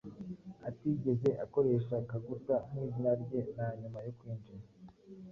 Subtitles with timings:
[0.69, 4.65] atigeze akoresha Kaguta nk’izina rye na nyuma yo kwinjira